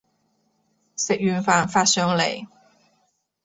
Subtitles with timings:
[0.95, 2.47] 食完飯發上嚟